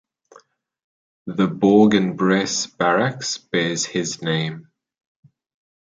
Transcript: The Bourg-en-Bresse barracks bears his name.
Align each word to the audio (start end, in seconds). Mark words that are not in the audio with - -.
The 1.27 1.45
Bourg-en-Bresse 1.45 2.65
barracks 2.75 3.37
bears 3.37 3.85
his 3.85 4.19
name. 4.19 4.71